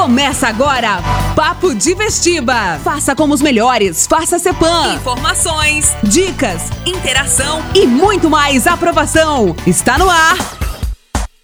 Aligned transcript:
Começa 0.00 0.46
agora, 0.46 1.02
Papo 1.34 1.74
de 1.74 1.92
Vestiba. 1.92 2.78
Faça 2.84 3.16
como 3.16 3.34
os 3.34 3.42
melhores, 3.42 4.06
faça 4.06 4.38
Cepan. 4.38 4.94
Informações, 4.94 5.92
dicas, 6.04 6.62
interação 6.86 7.60
e 7.74 7.84
muito 7.84 8.30
mais 8.30 8.68
aprovação. 8.68 9.56
Está 9.66 9.98
no 9.98 10.08
ar, 10.08 10.36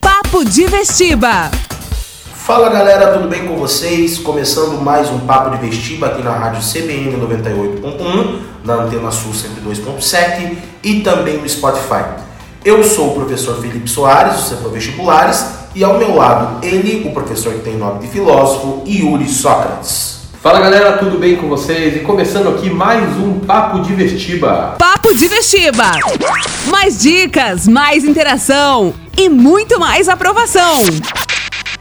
Papo 0.01 0.45
de 0.45 0.67
Vestiba. 0.67 1.51
Fala 2.33 2.69
galera, 2.69 3.15
tudo 3.15 3.29
bem 3.29 3.45
com 3.45 3.57
vocês? 3.57 4.19
Começando 4.19 4.81
mais 4.81 5.11
um 5.11 5.19
Papo 5.19 5.51
de 5.51 5.57
Vestiba 5.57 6.07
aqui 6.07 6.23
na 6.23 6.33
rádio 6.33 6.63
CBN 6.63 7.11
98.1, 7.27 8.39
na 8.65 8.75
Antena 8.75 9.11
Sul 9.11 9.33
102.7 9.33 10.57
e 10.85 11.01
também 11.01 11.39
no 11.39 11.49
Spotify. 11.49 12.05
Eu 12.65 12.85
sou 12.85 13.11
o 13.11 13.15
professor 13.15 13.61
Felipe 13.61 13.91
Soares, 13.91 14.37
do 14.37 14.43
Setor 14.43 14.71
Vestibulares, 14.71 15.64
e 15.75 15.83
ao 15.83 15.99
meu 15.99 16.15
lado 16.15 16.65
ele, 16.65 17.07
o 17.09 17.13
professor 17.13 17.53
que 17.55 17.61
tem 17.61 17.77
nome 17.77 18.01
de 18.01 18.09
filósofo, 18.09 18.85
Yuri 18.87 19.29
Sócrates. 19.29 20.21
Fala 20.41 20.61
galera, 20.61 20.99
tudo 20.99 21.19
bem 21.19 21.37
com 21.37 21.49
vocês? 21.49 21.97
E 21.97 22.01
começando 22.01 22.49
aqui 22.49 22.71
mais 22.71 23.17
um 23.17 23.41
Papo 23.41 23.81
de 23.81 23.95
Vestiba. 23.95 24.77
Papo 24.79 25.15
de 25.15 25.27
Vestiba! 25.27 25.91
Mais 26.71 27.01
dicas, 27.01 27.67
mais 27.67 28.05
interação 28.05 28.95
e 29.17 29.29
muito 29.29 29.81
mais 29.81 30.09
aprovação. 30.09 30.75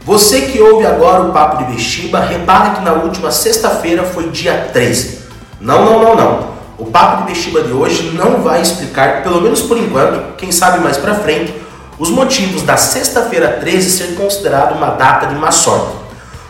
Você 0.02 0.42
que 0.42 0.60
ouve 0.60 0.86
agora 0.86 1.24
o 1.24 1.32
Papo 1.32 1.64
de 1.64 1.72
Vestiba, 1.74 2.20
repara 2.20 2.70
que 2.70 2.82
na 2.82 2.94
última 2.94 3.30
sexta-feira 3.30 4.02
foi 4.02 4.28
dia 4.30 4.70
13. 4.72 5.20
Não, 5.60 5.84
não, 5.84 6.02
não, 6.02 6.16
não. 6.16 6.54
O 6.76 6.86
papo 6.86 7.22
de 7.22 7.32
vestiba 7.32 7.62
de 7.62 7.72
hoje 7.72 8.10
não 8.14 8.42
vai 8.42 8.60
explicar, 8.60 9.22
pelo 9.22 9.40
menos 9.40 9.62
por 9.62 9.78
enquanto, 9.78 10.34
quem 10.36 10.50
sabe 10.50 10.82
mais 10.82 10.96
para 10.96 11.14
frente, 11.14 11.54
os 11.98 12.10
motivos 12.10 12.62
da 12.62 12.76
sexta-feira 12.76 13.58
13 13.60 13.90
ser 13.90 14.14
considerado 14.14 14.76
uma 14.76 14.90
data 14.90 15.26
de 15.26 15.34
má 15.36 15.52
sorte. 15.52 15.94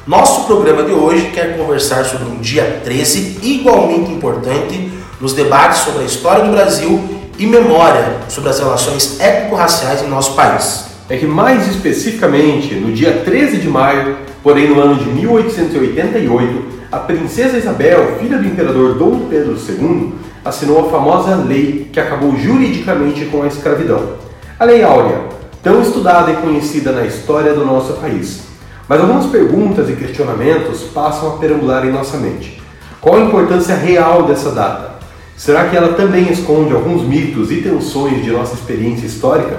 Nosso 0.06 0.44
programa 0.44 0.82
de 0.82 0.92
hoje 0.92 1.30
quer 1.34 1.56
conversar 1.56 2.04
sobre 2.04 2.28
um 2.28 2.36
dia 2.36 2.80
13 2.82 3.40
igualmente 3.42 4.10
importante 4.10 4.90
nos 5.20 5.34
debates 5.34 5.80
sobre 5.80 6.02
a 6.02 6.06
história 6.06 6.44
do 6.44 6.50
Brasil 6.50 7.02
e 7.38 7.46
memória 7.46 8.20
sobre 8.28 8.50
as 8.50 8.58
relações 8.58 9.20
étnico-raciais 9.20 10.02
em 10.02 10.08
nosso 10.08 10.34
país. 10.34 10.86
É 11.08 11.16
que 11.18 11.26
mais 11.26 11.68
especificamente, 11.68 12.74
no 12.74 12.92
dia 12.92 13.22
13 13.24 13.58
de 13.58 13.68
maio, 13.68 14.16
porém 14.42 14.68
no 14.68 14.80
ano 14.80 14.96
de 14.96 15.04
1888, 15.04 16.74
a 16.90 16.98
princesa 17.00 17.58
Isabel, 17.58 18.16
filha 18.18 18.38
do 18.38 18.46
imperador 18.46 18.94
Dom 18.94 19.26
Pedro 19.28 19.56
II, 19.56 20.14
assinou 20.42 20.86
a 20.86 20.90
famosa 20.90 21.34
lei 21.36 21.90
que 21.92 22.00
acabou 22.00 22.34
juridicamente 22.38 23.26
com 23.26 23.42
a 23.42 23.46
escravidão. 23.46 24.24
A 24.56 24.64
Lei 24.64 24.84
Áurea, 24.84 25.20
tão 25.64 25.82
estudada 25.82 26.30
e 26.30 26.36
conhecida 26.36 26.92
na 26.92 27.04
história 27.04 27.52
do 27.52 27.64
nosso 27.64 27.94
país. 27.94 28.42
Mas 28.88 29.00
algumas 29.00 29.26
perguntas 29.26 29.90
e 29.90 29.94
questionamentos 29.94 30.82
passam 30.94 31.30
a 31.30 31.38
perambular 31.38 31.84
em 31.84 31.90
nossa 31.90 32.18
mente. 32.18 32.62
Qual 33.00 33.16
a 33.16 33.20
importância 33.20 33.74
real 33.74 34.22
dessa 34.22 34.52
data? 34.52 34.92
Será 35.36 35.64
que 35.64 35.76
ela 35.76 35.94
também 35.94 36.30
esconde 36.30 36.72
alguns 36.72 37.02
mitos 37.02 37.50
e 37.50 37.62
tensões 37.62 38.22
de 38.22 38.30
nossa 38.30 38.54
experiência 38.54 39.06
histórica? 39.06 39.58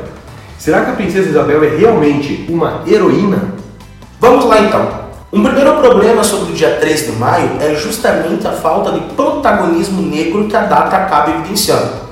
Será 0.58 0.86
que 0.86 0.92
a 0.92 0.96
princesa 0.96 1.28
Isabel 1.28 1.62
é 1.66 1.76
realmente 1.76 2.46
uma 2.48 2.82
heroína? 2.88 3.54
Vamos 4.22 4.46
lá 4.46 4.62
então. 4.62 4.88
Um 5.34 5.44
primeiro 5.44 5.74
problema 5.82 6.24
sobre 6.24 6.54
o 6.54 6.56
dia 6.56 6.78
3 6.78 7.08
de 7.08 7.12
maio 7.18 7.58
é 7.60 7.76
justamente 7.76 8.48
a 8.48 8.54
falta 8.54 8.94
de 8.94 9.02
protagonismo 9.14 10.02
negro 10.04 10.48
que 10.48 10.56
a 10.56 10.62
data 10.62 10.96
acaba 10.96 11.32
evidenciando. 11.32 12.05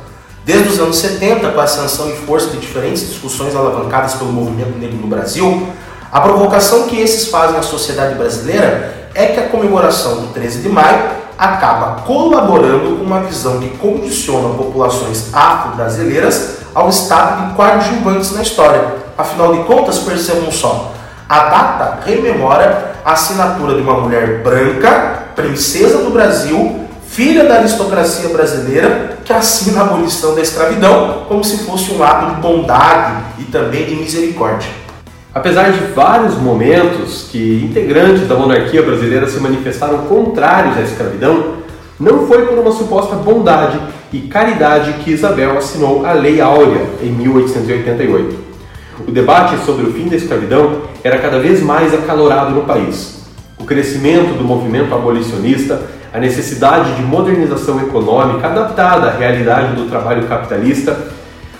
Desde 0.45 0.67
os 0.67 0.80
anos 0.80 0.97
70, 0.97 1.52
com 1.52 1.59
a 1.59 1.63
ascensão 1.63 2.09
e 2.09 2.13
força 2.25 2.49
de 2.49 2.58
diferentes 2.58 3.08
discussões 3.08 3.55
alavancadas 3.55 4.16
pelo 4.16 4.33
movimento 4.33 4.77
negro 4.77 4.97
no 4.97 5.08
Brasil, 5.08 5.69
a 6.11 6.19
provocação 6.19 6.83
que 6.83 6.99
esses 6.99 7.30
fazem 7.30 7.58
à 7.58 7.63
sociedade 7.63 8.16
brasileira 8.16 9.08
é 9.16 9.27
que 9.27 9.39
a 9.39 9.47
comemoração 9.47 10.17
do 10.17 10.33
13 10.33 10.61
de 10.61 10.67
maio 10.67 11.02
acaba 11.38 12.02
colaborando 12.02 12.97
com 12.97 13.05
uma 13.05 13.21
visão 13.21 13.59
que 13.59 13.69
condiciona 13.77 14.53
populações 14.55 15.33
afro-brasileiras 15.33 16.58
ao 16.76 16.89
estado 16.89 17.48
de 17.48 17.55
coadjuvantes 17.55 18.33
na 18.33 18.42
história. 18.42 18.95
Afinal 19.17 19.55
de 19.55 19.64
contas, 19.64 19.99
percebam 19.99 20.52
só, 20.52 20.92
a 21.30 21.39
data 21.45 21.99
rememora 22.05 22.95
a 23.05 23.14
assinatura 23.14 23.76
de 23.76 23.82
uma 23.82 23.93
mulher 23.93 24.43
branca, 24.43 25.23
princesa 25.36 25.99
do 25.99 26.09
Brasil, 26.09 26.83
filha 27.14 27.44
da 27.44 27.58
aristocracia 27.60 28.28
brasileira, 28.30 29.20
que 29.24 29.32
assina 29.32 29.82
a 29.82 29.84
abolição 29.84 30.34
da 30.34 30.42
escravidão 30.42 31.26
como 31.28 31.44
se 31.44 31.60
fosse 31.64 31.92
um 31.92 32.04
ato 32.04 32.34
de 32.34 32.42
bondade 32.42 33.24
e 33.38 33.44
também 33.44 33.86
de 33.86 33.96
misericórdia. 33.96 34.70
Apesar 35.32 35.72
de 35.72 35.80
vários 35.94 36.36
momentos 36.36 37.28
que 37.32 37.64
integrantes 37.70 38.28
da 38.28 38.34
monarquia 38.34 38.82
brasileira 38.82 39.28
se 39.28 39.40
manifestaram 39.40 40.00
contrários 40.06 40.76
à 40.76 40.82
escravidão, 40.82 41.58
não 42.00 42.26
foi 42.26 42.48
por 42.48 42.58
uma 42.58 42.72
suposta 42.72 43.16
bondade 43.16 43.80
e 44.12 44.22
caridade 44.22 44.94
que 45.04 45.12
Isabel 45.12 45.56
assinou 45.56 46.04
a 46.04 46.14
Lei 46.14 46.42
Áurea 46.42 46.84
em 47.00 47.12
1888. 47.12 48.44
O 49.08 49.12
debate 49.12 49.64
sobre 49.64 49.86
o 49.86 49.94
fim 49.94 50.08
da 50.08 50.16
escravidão 50.16 50.82
era 51.04 51.20
cada 51.20 51.40
vez 51.40 51.62
mais 51.62 51.94
acalorado 51.94 52.56
no 52.56 52.64
país. 52.64 53.22
O 53.60 53.66
crescimento 53.66 54.36
do 54.36 54.44
movimento 54.44 54.94
abolicionista, 54.95 55.80
a 56.14 56.20
necessidade 56.20 56.96
de 56.96 57.02
modernização 57.02 57.82
econômica 57.82 58.48
adaptada 58.48 59.08
à 59.08 59.18
realidade 59.18 59.76
do 59.76 59.90
trabalho 59.90 60.28
capitalista, 60.28 60.96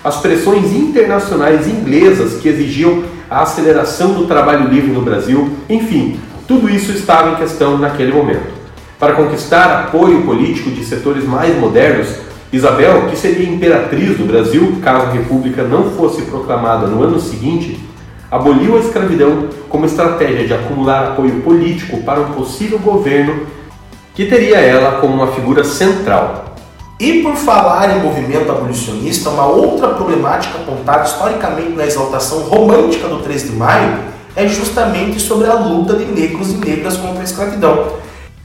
as 0.02 0.18
pressões 0.18 0.72
internacionais 0.72 1.66
inglesas 1.66 2.40
que 2.40 2.48
exigiam 2.48 3.02
a 3.28 3.42
aceleração 3.42 4.12
do 4.12 4.26
trabalho 4.26 4.68
livre 4.68 4.92
no 4.92 5.02
Brasil, 5.02 5.50
enfim, 5.68 6.20
tudo 6.46 6.70
isso 6.70 6.92
estava 6.92 7.32
em 7.32 7.34
questão 7.34 7.78
naquele 7.78 8.12
momento. 8.12 8.54
Para 8.96 9.14
conquistar 9.14 9.86
apoio 9.86 10.22
político 10.22 10.70
de 10.70 10.84
setores 10.84 11.24
mais 11.24 11.58
modernos, 11.58 12.14
Isabel, 12.52 13.06
que 13.10 13.16
seria 13.16 13.48
imperatriz 13.48 14.16
do 14.16 14.24
Brasil 14.24 14.76
caso 14.80 15.06
a 15.06 15.10
República 15.10 15.64
não 15.64 15.90
fosse 15.90 16.22
proclamada 16.22 16.86
no 16.86 17.02
ano 17.02 17.18
seguinte, 17.18 17.80
aboliu 18.30 18.76
a 18.76 18.80
escravidão 18.80 19.48
como 19.68 19.86
estratégia 19.86 20.46
de 20.46 20.54
acumular 20.54 21.08
apoio 21.08 21.40
político 21.40 22.02
para 22.02 22.20
um 22.20 22.32
possível 22.32 22.78
governo 22.78 23.46
que 24.14 24.26
teria 24.26 24.58
ela 24.58 25.00
como 25.00 25.14
uma 25.14 25.32
figura 25.32 25.64
central. 25.64 26.54
E 27.00 27.22
por 27.22 27.34
falar 27.34 27.96
em 27.96 28.00
movimento 28.00 28.50
abolicionista, 28.50 29.28
uma 29.30 29.46
outra 29.46 29.88
problemática 29.88 30.56
apontada 30.58 31.04
historicamente 31.04 31.70
na 31.70 31.84
exaltação 31.84 32.44
romântica 32.44 33.08
do 33.08 33.18
3 33.18 33.50
de 33.50 33.52
maio 33.52 33.98
é 34.36 34.46
justamente 34.46 35.20
sobre 35.20 35.48
a 35.48 35.54
luta 35.54 35.94
de 35.96 36.04
negros 36.04 36.50
e 36.50 36.54
negras 36.54 36.96
contra 36.96 37.20
a 37.20 37.24
escravidão. 37.24 37.94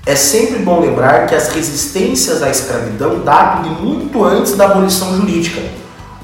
É 0.06 0.16
sempre 0.16 0.60
bom 0.60 0.80
lembrar 0.80 1.28
que 1.28 1.36
as 1.36 1.50
resistências 1.50 2.42
à 2.42 2.50
escravidão 2.50 3.20
datam 3.20 3.64
de 3.64 3.70
muito 3.82 4.24
antes 4.24 4.56
da 4.56 4.66
abolição 4.66 5.16
jurídica. 5.16 5.62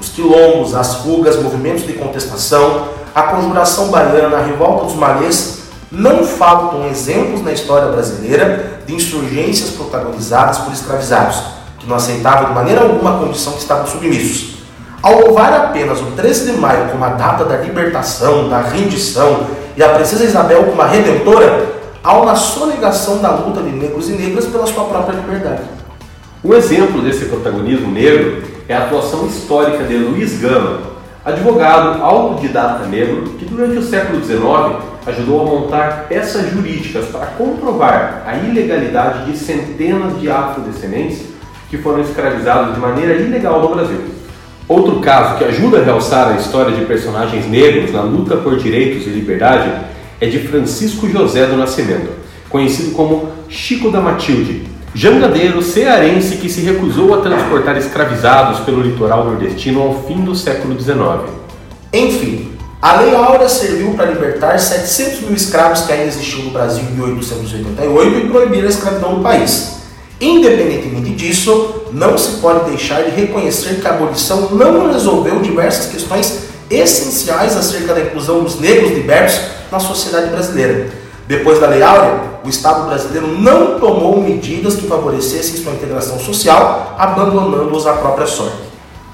Os 0.00 0.08
quilombos, 0.08 0.74
as 0.74 0.96
fugas, 0.96 1.40
movimentos 1.40 1.86
de 1.86 1.92
contestação, 1.92 2.88
a 3.14 3.22
conjuração 3.22 3.88
baiana, 3.88 4.38
a 4.38 4.44
revolta 4.44 4.86
dos 4.86 4.94
malês, 4.94 5.65
não 5.96 6.24
faltam 6.24 6.86
exemplos 6.86 7.42
na 7.42 7.52
história 7.52 7.88
brasileira 7.88 8.80
de 8.86 8.94
insurgências 8.94 9.70
protagonizadas 9.70 10.58
por 10.58 10.72
escravizados, 10.72 11.42
que 11.78 11.88
não 11.88 11.96
aceitavam 11.96 12.48
de 12.48 12.54
maneira 12.54 12.82
alguma 12.82 13.16
a 13.16 13.18
condição 13.18 13.54
que 13.54 13.60
estavam 13.60 13.86
submissos. 13.86 14.56
Ao 15.02 15.20
louvar 15.20 15.52
apenas 15.54 16.00
o 16.00 16.06
13 16.16 16.52
de 16.52 16.58
maio 16.58 16.90
como 16.90 17.02
a 17.02 17.10
data 17.10 17.44
da 17.44 17.56
libertação, 17.56 18.48
da 18.48 18.60
rendição 18.60 19.46
e 19.74 19.82
a 19.82 19.88
princesa 19.90 20.24
Isabel 20.24 20.64
como 20.64 20.82
a 20.82 20.86
redentora, 20.86 21.66
há 22.04 22.18
uma 22.18 22.34
sonegação 22.34 23.18
da 23.18 23.30
luta 23.30 23.62
de 23.62 23.70
negros 23.70 24.08
e 24.10 24.12
negras 24.12 24.44
pela 24.46 24.66
sua 24.66 24.84
própria 24.84 25.16
liberdade. 25.16 25.62
Um 26.44 26.52
exemplo 26.52 27.00
desse 27.00 27.24
protagonismo 27.24 27.90
negro 27.90 28.42
é 28.68 28.74
a 28.74 28.84
atuação 28.84 29.26
histórica 29.26 29.84
de 29.84 29.96
Luiz 29.96 30.38
Gama, 30.38 30.95
advogado 31.26 32.00
autodidata 32.04 32.86
negro 32.86 33.34
que 33.36 33.44
durante 33.44 33.78
o 33.78 33.82
século 33.82 34.24
XIX 34.24 34.76
ajudou 35.08 35.40
a 35.40 35.44
montar 35.44 36.06
peças 36.08 36.52
jurídicas 36.52 37.06
para 37.06 37.26
comprovar 37.26 38.22
a 38.24 38.36
ilegalidade 38.36 39.28
de 39.28 39.36
centenas 39.36 40.20
de 40.20 40.30
afrodescendentes 40.30 41.24
que 41.68 41.78
foram 41.78 42.00
escravizados 42.00 42.74
de 42.74 42.80
maneira 42.80 43.14
ilegal 43.14 43.60
no 43.60 43.74
Brasil. 43.74 44.04
Outro 44.68 45.00
caso 45.00 45.36
que 45.36 45.44
ajuda 45.44 45.80
a 45.80 45.84
realçar 45.84 46.28
a 46.28 46.36
história 46.36 46.76
de 46.76 46.84
personagens 46.84 47.44
negros 47.48 47.92
na 47.92 48.02
luta 48.02 48.36
por 48.36 48.56
direitos 48.56 49.04
e 49.08 49.10
liberdade 49.10 49.68
é 50.20 50.26
de 50.26 50.38
Francisco 50.38 51.08
José 51.08 51.46
do 51.46 51.56
Nascimento, 51.56 52.10
conhecido 52.48 52.92
como 52.92 53.30
Chico 53.48 53.90
da 53.90 54.00
Matilde, 54.00 54.75
jangadeiro 54.96 55.60
cearense 55.62 56.36
que 56.36 56.48
se 56.48 56.62
recusou 56.62 57.12
a 57.12 57.18
transportar 57.18 57.76
escravizados 57.76 58.60
pelo 58.60 58.80
litoral 58.80 59.26
nordestino 59.26 59.82
ao 59.82 60.04
fim 60.04 60.24
do 60.24 60.34
século 60.34 60.74
XIX. 60.80 61.30
Enfim, 61.92 62.52
a 62.80 63.02
Lei 63.02 63.14
Áurea 63.14 63.46
serviu 63.46 63.92
para 63.92 64.06
libertar 64.06 64.58
700 64.58 65.20
mil 65.20 65.34
escravos 65.34 65.82
que 65.82 65.92
ainda 65.92 66.06
existiam 66.06 66.44
no 66.46 66.50
Brasil 66.50 66.82
em 66.82 66.94
1888 66.94 68.16
e 68.16 68.30
proibir 68.30 68.64
a 68.64 68.68
escravidão 68.68 69.16
no 69.16 69.22
país. 69.22 69.80
Independentemente 70.18 71.10
disso, 71.10 71.82
não 71.92 72.16
se 72.16 72.40
pode 72.40 72.70
deixar 72.70 73.02
de 73.02 73.10
reconhecer 73.10 73.74
que 73.82 73.86
a 73.86 73.90
abolição 73.90 74.48
não 74.52 74.90
resolveu 74.90 75.40
diversas 75.40 75.92
questões 75.92 76.44
essenciais 76.70 77.54
acerca 77.54 77.92
da 77.92 78.00
inclusão 78.00 78.42
dos 78.42 78.58
negros 78.58 78.92
libertos 78.92 79.38
na 79.70 79.78
sociedade 79.78 80.30
brasileira. 80.30 80.88
Depois 81.26 81.58
da 81.58 81.66
Lei 81.66 81.82
Áurea, 81.82 82.20
o 82.44 82.48
Estado 82.48 82.86
brasileiro 82.86 83.26
não 83.38 83.80
tomou 83.80 84.22
medidas 84.22 84.76
que 84.76 84.86
favorecessem 84.86 85.60
sua 85.60 85.72
integração 85.72 86.20
social, 86.20 86.94
abandonando-os 86.96 87.84
à 87.84 87.94
própria 87.94 88.26
sorte. 88.26 88.58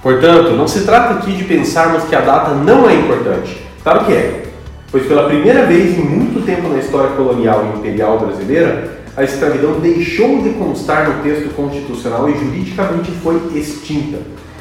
Portanto, 0.03 0.51
não 0.51 0.69
se 0.69 0.81
trata 0.81 1.15
aqui 1.15 1.33
de 1.33 1.45
pensarmos 1.45 2.05
que 2.05 2.15
a 2.15 2.21
data 2.21 2.51
não 2.51 2.89
é 2.89 2.95
importante. 2.95 3.57
Claro 3.83 4.05
que 4.05 4.13
é, 4.13 4.43
pois 4.91 5.07
pela 5.07 5.25
primeira 5.25 5.65
vez 5.65 5.97
em 5.97 6.03
muito 6.03 6.45
tempo 6.45 6.69
na 6.69 6.79
história 6.79 7.11
colonial 7.17 7.65
e 7.73 7.79
imperial 7.79 8.19
brasileira, 8.19 9.01
a 9.17 9.25
escravidão 9.25 9.81
deixou 9.81 10.43
de 10.43 10.51
constar 10.51 11.09
no 11.09 11.23
texto 11.23 11.55
constitucional 11.55 12.29
e 12.29 12.39
juridicamente 12.39 13.11
foi 13.23 13.41
extinta. 13.55 14.19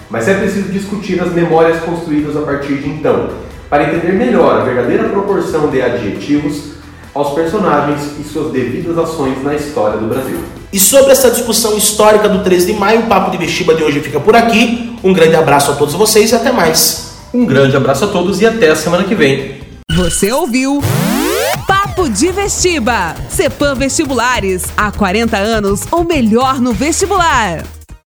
Mas 0.09 0.27
é 0.29 0.35
preciso 0.35 0.71
discutir 0.71 1.21
as 1.21 1.33
memórias 1.33 1.81
construídas 1.81 2.37
a 2.37 2.41
partir 2.41 2.75
de 2.75 2.89
então, 2.89 3.29
para 3.69 3.83
entender 3.83 4.13
melhor 4.13 4.61
a 4.61 4.63
verdadeira 4.63 5.09
proporção 5.09 5.67
de 5.69 5.81
adjetivos 5.81 6.70
aos 7.13 7.33
personagens 7.33 8.01
e 8.19 8.23
suas 8.23 8.51
devidas 8.51 8.97
ações 8.97 9.43
na 9.43 9.53
história 9.55 9.97
do 9.97 10.07
Brasil. 10.07 10.39
E 10.71 10.79
sobre 10.79 11.11
essa 11.11 11.29
discussão 11.29 11.77
histórica 11.77 12.29
do 12.29 12.43
13 12.43 12.67
de 12.67 12.73
maio, 12.73 13.01
o 13.01 13.07
Papo 13.07 13.31
de 13.31 13.37
Vestiba 13.37 13.75
de 13.75 13.83
hoje 13.83 13.99
fica 13.99 14.19
por 14.19 14.35
aqui. 14.35 14.95
Um 15.03 15.11
grande 15.11 15.35
abraço 15.35 15.71
a 15.71 15.75
todos 15.75 15.93
vocês 15.93 16.31
e 16.31 16.35
até 16.35 16.51
mais. 16.51 17.11
Um 17.33 17.45
grande 17.45 17.75
abraço 17.75 18.05
a 18.05 18.07
todos 18.07 18.39
e 18.41 18.45
até 18.45 18.69
a 18.69 18.75
semana 18.75 19.03
que 19.03 19.15
vem. 19.15 19.59
Você 19.91 20.31
ouviu? 20.31 20.81
Papo 21.67 22.09
de 22.09 22.31
Vestiba. 22.31 23.15
Cepam 23.29 23.75
Vestibulares. 23.75 24.65
Há 24.77 24.91
40 24.91 25.37
anos, 25.37 25.81
o 25.91 26.03
melhor 26.03 26.59
no 26.61 26.71
vestibular. 26.73 27.63